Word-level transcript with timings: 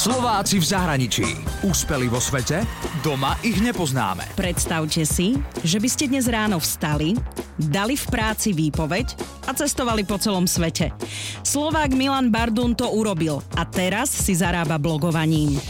Slováci 0.00 0.56
v 0.56 0.64
zahraničí. 0.64 1.28
Úspeli 1.60 2.08
vo 2.08 2.16
svete? 2.16 2.64
Doma 3.04 3.36
ich 3.44 3.60
nepoznáme. 3.60 4.32
Predstavte 4.32 5.04
si, 5.04 5.36
že 5.60 5.76
by 5.76 5.88
ste 5.92 6.08
dnes 6.08 6.24
ráno 6.24 6.56
vstali, 6.56 7.20
dali 7.60 8.00
v 8.00 8.06
práci 8.08 8.56
výpoveď 8.56 9.12
a 9.44 9.52
cestovali 9.52 10.08
po 10.08 10.16
celom 10.16 10.48
svete. 10.48 10.88
Slovák 11.44 11.92
Milan 11.92 12.32
Bardun 12.32 12.72
to 12.72 12.88
urobil 12.88 13.44
a 13.60 13.68
teraz 13.68 14.08
si 14.08 14.32
zarába 14.32 14.80
blogovaním. 14.80 15.60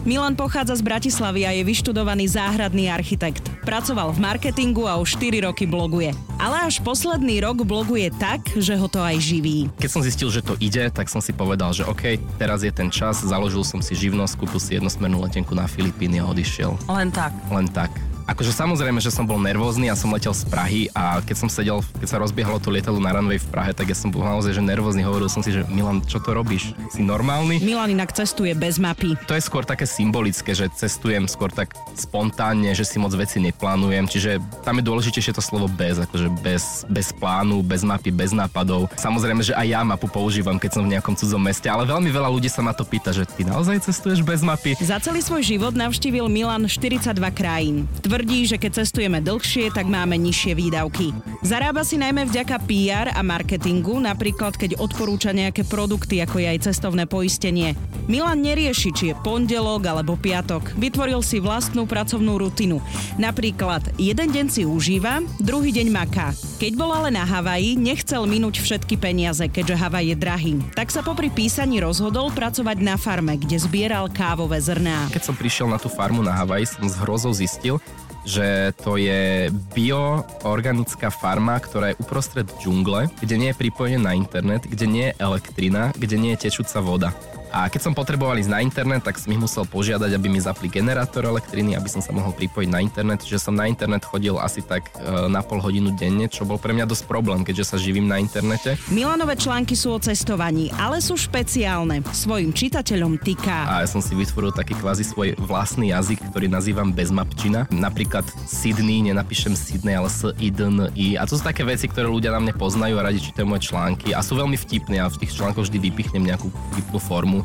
Milan 0.00 0.32
pochádza 0.32 0.80
z 0.80 0.82
Bratislavy 0.82 1.44
a 1.44 1.52
je 1.52 1.60
vyštudovaný 1.60 2.24
záhradný 2.24 2.88
architekt. 2.88 3.44
Pracoval 3.68 4.16
v 4.16 4.24
marketingu 4.24 4.88
a 4.88 4.96
už 4.96 5.20
4 5.20 5.44
roky 5.44 5.68
bloguje. 5.68 6.16
Ale 6.40 6.64
až 6.64 6.80
posledný 6.80 7.44
rok 7.44 7.68
bloguje 7.68 8.08
tak, 8.16 8.40
že 8.56 8.80
ho 8.80 8.88
to 8.88 8.96
aj 8.96 9.20
živí. 9.20 9.68
Keď 9.76 9.90
som 9.92 10.00
zistil, 10.00 10.32
že 10.32 10.40
to 10.40 10.56
ide, 10.56 10.88
tak 10.88 11.12
som 11.12 11.20
si 11.20 11.36
povedal, 11.36 11.76
že 11.76 11.84
OK, 11.84 12.16
teraz 12.40 12.64
je 12.64 12.72
ten 12.72 12.88
čas, 12.88 13.20
založil 13.20 13.60
som 13.60 13.84
si 13.84 13.92
živnosť, 13.92 14.40
kúpil 14.40 14.56
si 14.56 14.80
jednosmernú 14.80 15.20
letenku 15.20 15.52
na 15.52 15.68
Filipíny 15.68 16.16
a 16.16 16.24
odišiel. 16.24 16.80
Len 16.88 17.12
tak. 17.12 17.36
Len 17.52 17.68
tak. 17.68 17.92
Akože 18.30 18.54
samozrejme, 18.54 19.02
že 19.02 19.10
som 19.10 19.26
bol 19.26 19.42
nervózny 19.42 19.90
a 19.90 19.98
som 19.98 20.14
letel 20.14 20.30
z 20.30 20.46
Prahy 20.46 20.86
a 20.94 21.18
keď 21.18 21.34
som 21.34 21.50
sedel, 21.50 21.82
keď 21.98 22.08
sa 22.14 22.22
rozbiehalo 22.22 22.62
to 22.62 22.70
lietadlo 22.70 23.02
na 23.02 23.10
runway 23.10 23.42
v 23.42 23.48
Prahe, 23.50 23.74
tak 23.74 23.90
ja 23.90 23.96
som 23.98 24.14
bol 24.14 24.22
naozaj 24.22 24.54
že 24.54 24.62
nervózny. 24.62 25.02
Hovoril 25.02 25.26
som 25.26 25.42
si, 25.42 25.50
že 25.50 25.66
Milan, 25.66 25.98
čo 26.06 26.22
to 26.22 26.30
robíš? 26.30 26.70
Si 26.94 27.02
normálny? 27.02 27.58
Milan 27.58 27.90
inak 27.90 28.14
cestuje 28.14 28.54
bez 28.54 28.78
mapy. 28.78 29.18
To 29.26 29.34
je 29.34 29.42
skôr 29.42 29.66
také 29.66 29.82
symbolické, 29.82 30.54
že 30.54 30.70
cestujem 30.70 31.26
skôr 31.26 31.50
tak 31.50 31.74
spontánne, 31.98 32.70
že 32.70 32.86
si 32.86 33.02
moc 33.02 33.10
veci 33.18 33.42
neplánujem, 33.42 34.06
čiže 34.06 34.38
tam 34.62 34.78
je 34.78 34.86
dôležitejšie 34.86 35.34
to 35.34 35.42
slovo 35.42 35.66
bez, 35.66 35.98
akože 35.98 36.30
bez, 36.38 36.86
bez 36.86 37.10
plánu, 37.10 37.66
bez 37.66 37.82
mapy, 37.82 38.14
bez 38.14 38.30
nápadov. 38.30 38.86
Samozrejme, 38.94 39.42
že 39.42 39.58
aj 39.58 39.66
ja 39.66 39.82
mapu 39.82 40.06
používam, 40.06 40.54
keď 40.54 40.78
som 40.78 40.86
v 40.86 40.94
nejakom 40.94 41.18
cudzom 41.18 41.42
meste, 41.42 41.66
ale 41.66 41.82
veľmi 41.82 42.14
veľa 42.14 42.30
ľudí 42.30 42.46
sa 42.46 42.62
ma 42.62 42.70
to 42.70 42.86
pýta, 42.86 43.10
že 43.10 43.26
ty 43.26 43.42
naozaj 43.42 43.82
cestuješ 43.90 44.22
bez 44.22 44.46
mapy? 44.46 44.78
Za 44.78 45.02
celý 45.02 45.18
svoj 45.18 45.42
život 45.42 45.74
navštívil 45.74 46.30
Milan 46.30 46.70
42 46.70 47.10
krajín. 47.34 47.90
Tvrdí, 48.20 48.52
že 48.52 48.60
keď 48.60 48.84
cestujeme 48.84 49.24
dlhšie, 49.24 49.72
tak 49.72 49.88
máme 49.88 50.12
nižšie 50.20 50.52
výdavky. 50.52 51.16
Zarába 51.40 51.88
si 51.88 51.96
najmä 51.96 52.28
vďaka 52.28 52.60
PR 52.68 53.08
a 53.16 53.24
marketingu, 53.24 53.96
napríklad 53.96 54.60
keď 54.60 54.76
odporúča 54.76 55.32
nejaké 55.32 55.64
produkty, 55.64 56.20
ako 56.20 56.36
je 56.36 56.52
aj 56.52 56.68
cestovné 56.68 57.08
poistenie. 57.08 57.72
Milan 58.12 58.44
nerieši, 58.44 58.92
či 58.92 59.04
je 59.08 59.14
pondelok 59.24 59.88
alebo 59.88 60.20
piatok. 60.20 60.76
Vytvoril 60.76 61.24
si 61.24 61.40
vlastnú 61.40 61.88
pracovnú 61.88 62.36
rutinu. 62.36 62.84
Napríklad 63.16 63.88
jeden 63.96 64.28
deň 64.28 64.46
si 64.52 64.68
užíva, 64.68 65.24
druhý 65.40 65.72
deň 65.72 65.88
maká. 65.88 66.36
Keď 66.60 66.76
bol 66.76 66.92
ale 66.92 67.08
na 67.08 67.24
Havaji, 67.24 67.80
nechcel 67.80 68.28
minúť 68.28 68.60
všetky 68.60 69.00
peniaze, 69.00 69.48
keďže 69.48 69.80
Havaj 69.80 70.04
je 70.12 70.16
drahý. 70.20 70.54
Tak 70.76 70.92
sa 70.92 71.00
popri 71.00 71.32
písaní 71.32 71.80
rozhodol 71.80 72.28
pracovať 72.36 72.84
na 72.84 73.00
farme, 73.00 73.40
kde 73.40 73.56
zbieral 73.56 74.12
kávové 74.12 74.60
zrná. 74.60 75.08
Keď 75.08 75.24
som 75.24 75.32
prišiel 75.32 75.72
na 75.72 75.80
tú 75.80 75.88
farmu 75.88 76.20
na 76.20 76.36
Havaji, 76.36 76.68
som 76.68 76.84
s 76.84 77.00
hrozou 77.00 77.32
zistil, 77.32 77.80
že 78.24 78.72
to 78.80 79.00
je 79.00 79.48
bioorganická 79.72 81.08
farma, 81.08 81.56
ktorá 81.58 81.92
je 81.92 82.00
uprostred 82.00 82.48
džungle, 82.60 83.08
kde 83.20 83.34
nie 83.40 83.48
je 83.52 83.60
pripojené 83.60 84.00
na 84.00 84.12
internet, 84.12 84.68
kde 84.68 84.86
nie 84.86 85.06
je 85.10 85.16
elektrina, 85.18 85.92
kde 85.96 86.16
nie 86.20 86.32
je 86.36 86.48
tečúca 86.48 86.78
voda. 86.84 87.10
A 87.50 87.66
keď 87.66 87.90
som 87.90 87.94
potreboval 87.94 88.38
ísť 88.38 88.50
na 88.50 88.62
internet, 88.62 89.02
tak 89.02 89.18
som 89.18 89.30
ich 89.34 89.42
musel 89.42 89.66
požiadať, 89.66 90.14
aby 90.14 90.30
mi 90.30 90.38
zapli 90.38 90.70
generátor 90.70 91.26
elektriny, 91.26 91.74
aby 91.74 91.90
som 91.90 91.98
sa 91.98 92.14
mohol 92.14 92.30
pripojiť 92.30 92.68
na 92.70 92.78
internet. 92.78 93.26
Čiže 93.26 93.50
som 93.50 93.54
na 93.58 93.66
internet 93.66 94.06
chodil 94.06 94.38
asi 94.38 94.62
tak 94.62 94.86
e, 94.94 95.26
na 95.26 95.42
pol 95.42 95.58
hodinu 95.58 95.90
denne, 95.98 96.30
čo 96.30 96.46
bol 96.46 96.62
pre 96.62 96.70
mňa 96.70 96.86
dosť 96.86 97.10
problém, 97.10 97.42
keďže 97.42 97.74
sa 97.74 97.76
živím 97.76 98.06
na 98.06 98.22
internete. 98.22 98.78
Milanové 98.94 99.34
články 99.34 99.74
sú 99.74 99.94
o 99.94 99.98
cestovaní, 99.98 100.70
ale 100.78 101.02
sú 101.02 101.18
špeciálne. 101.18 102.06
Svojim 102.14 102.54
čitateľom 102.54 103.18
týka. 103.18 103.66
A 103.66 103.82
ja 103.82 103.88
som 103.90 103.98
si 103.98 104.14
vytvoril 104.14 104.54
taký 104.54 104.78
kvázi 104.78 105.02
svoj 105.02 105.34
vlastný 105.42 105.90
jazyk, 105.90 106.22
ktorý 106.30 106.46
nazývam 106.46 106.94
bezmapčina. 106.94 107.66
Napríklad 107.74 108.22
Sydney, 108.46 109.02
nenapíšem 109.10 109.58
Sydney, 109.58 109.98
ale 109.98 110.06
s 110.06 110.30
i 110.38 110.54
d 110.54 110.70
n 110.70 110.86
i. 110.94 111.18
A 111.18 111.26
to 111.26 111.34
sú 111.34 111.42
také 111.42 111.66
veci, 111.66 111.90
ktoré 111.90 112.06
ľudia 112.06 112.30
na 112.30 112.38
mne 112.38 112.54
poznajú 112.54 112.94
a 112.94 113.06
radi 113.10 113.18
čítajú 113.18 113.46
moje 113.48 113.66
články 113.66 114.14
a 114.14 114.22
sú 114.22 114.38
veľmi 114.38 114.54
vtipné 114.54 115.02
a 115.02 115.10
v 115.10 115.18
tých 115.26 115.34
článkoch 115.34 115.66
vždy 115.66 115.78
vypichnem 115.90 116.30
nejakú 116.30 116.52
vtipnú 116.76 116.98
formu 117.02 117.39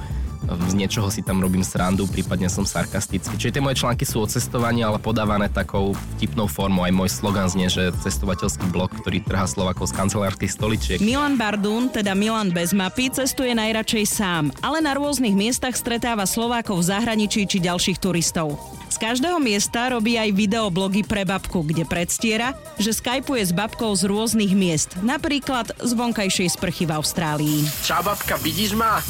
z 0.45 0.73
niečoho 0.77 1.09
si 1.09 1.25
tam 1.25 1.41
robím 1.41 1.65
srandu, 1.65 2.05
prípadne 2.05 2.45
som 2.53 2.67
sarkastický. 2.67 3.33
Čiže 3.33 3.57
tie 3.57 3.65
moje 3.65 3.81
články 3.81 4.05
sú 4.05 4.21
o 4.21 4.29
cestovaní, 4.29 4.85
ale 4.85 5.01
podávané 5.01 5.49
takou 5.49 5.97
vtipnou 6.17 6.45
formou. 6.45 6.85
Aj 6.85 6.93
môj 6.93 7.09
slogan 7.09 7.49
znie, 7.49 7.65
že 7.65 7.89
cestovateľský 8.05 8.69
blog, 8.69 8.93
ktorý 8.93 9.25
trhá 9.25 9.49
Slovakov 9.49 9.89
z 9.89 9.97
kancelárskych 9.97 10.53
stoličiek. 10.53 10.99
Milan 11.01 11.33
Bardún, 11.33 11.89
teda 11.89 12.13
Milan 12.13 12.53
bez 12.53 12.77
mapy, 12.77 13.09
cestuje 13.09 13.57
najradšej 13.57 14.05
sám, 14.05 14.53
ale 14.61 14.85
na 14.85 14.93
rôznych 14.93 15.33
miestach 15.33 15.73
stretáva 15.73 16.29
Slovákov 16.29 16.85
v 16.85 16.93
zahraničí 16.93 17.49
či 17.49 17.57
ďalších 17.57 17.97
turistov. 17.97 18.61
Z 18.85 19.01
každého 19.01 19.41
miesta 19.41 19.91
robí 19.91 20.15
aj 20.15 20.29
videoblogy 20.31 21.03
pre 21.03 21.25
babku, 21.25 21.65
kde 21.65 21.83
predstiera, 21.89 22.53
že 22.77 22.93
skypuje 22.93 23.43
s 23.43 23.51
babkou 23.51 23.91
z 23.97 24.07
rôznych 24.07 24.53
miest, 24.53 24.93
napríklad 25.01 25.73
z 25.81 25.91
vonkajšej 25.97 26.53
sprchy 26.53 26.85
v 26.85 26.95
Austrálii. 26.95 27.59
Čau 27.81 28.05
babka, 28.05 28.37
vidíš 28.39 28.77
ma? 28.77 29.01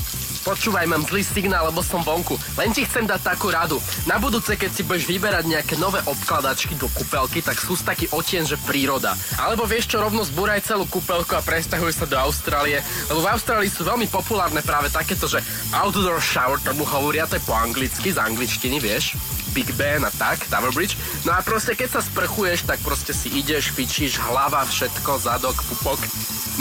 Počúvaj, 0.45 0.85
mám 0.85 1.01
zlý 1.01 1.25
signál, 1.25 1.73
lebo 1.73 1.81
som 1.81 2.05
vonku. 2.05 2.37
Len 2.53 2.69
ti 2.69 2.85
chcem 2.85 3.09
dať 3.09 3.33
takú 3.33 3.49
radu. 3.49 3.81
Na 4.05 4.21
budúce, 4.21 4.53
keď 4.53 4.69
si 4.69 4.85
budeš 4.85 5.09
vyberať 5.09 5.49
nejaké 5.49 5.73
nové 5.81 5.97
obkladačky 6.05 6.77
do 6.77 6.85
kúpelky, 6.93 7.41
tak 7.41 7.57
sú 7.57 7.73
taký 7.81 8.05
otien, 8.13 8.45
že 8.45 8.53
príroda. 8.61 9.17
Alebo 9.41 9.65
vieš 9.65 9.89
čo, 9.89 10.05
rovno 10.05 10.21
zbúraj 10.21 10.61
celú 10.61 10.85
kúpelku 10.85 11.33
a 11.33 11.41
presťahuj 11.41 11.97
sa 11.97 12.05
do 12.05 12.13
Austrálie, 12.21 12.77
lebo 13.09 13.25
v 13.25 13.31
Austrálii 13.33 13.73
sú 13.73 13.89
veľmi 13.89 14.05
populárne 14.05 14.61
práve 14.61 14.93
takéto, 14.93 15.25
že 15.25 15.41
outdoor 15.73 16.21
shower, 16.21 16.61
tomu 16.61 16.85
hovoria 16.85 17.25
to 17.25 17.41
je 17.41 17.43
po 17.43 17.57
anglicky, 17.57 18.13
z 18.13 18.21
angličtiny, 18.21 18.77
vieš. 18.77 19.17
Big 19.49 19.73
Ben 19.73 20.05
a 20.05 20.13
tak, 20.13 20.45
Tower 20.45 20.69
Bridge. 20.69 20.93
No 21.25 21.33
a 21.33 21.41
proste 21.41 21.73
keď 21.73 21.97
sa 21.97 22.01
sprchuješ, 22.05 22.69
tak 22.69 22.77
proste 22.85 23.17
si 23.17 23.33
ideš, 23.33 23.73
fičíš, 23.73 24.21
hlava, 24.21 24.61
všetko, 24.61 25.25
zadok, 25.25 25.57
pupok. 25.73 25.97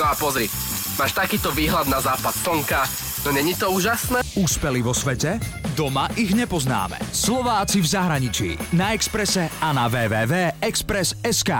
No 0.01 0.09
a 0.09 0.17
pozri, 0.17 0.49
máš 0.97 1.13
takýto 1.13 1.51
výhľad 1.51 1.91
na 1.91 1.99
západ 1.99 2.33
slnka, 2.33 2.87
No 3.25 3.33
není 3.33 3.55
to 3.55 3.71
úžasné? 3.71 4.21
Úspeli 4.37 4.85
vo 4.85 4.93
svete? 4.93 5.41
Doma 5.73 6.13
ich 6.13 6.37
nepoznáme. 6.37 7.01
Slováci 7.09 7.81
v 7.81 7.89
zahraničí. 7.89 8.49
Na 8.77 8.93
Exprese 8.93 9.49
a 9.65 9.73
na 9.73 9.89
www.express.sk. 9.89 11.51